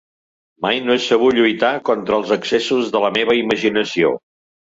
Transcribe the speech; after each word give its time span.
Mai 0.65 0.77
no 0.85 0.95
he 0.95 1.01
sabut 1.07 1.37
lluitar 1.39 1.69
contra 1.89 2.17
els 2.21 2.33
excessos 2.37 2.89
de 2.97 3.03
la 3.05 3.13
meva 3.19 3.37
imaginació. 3.43 4.13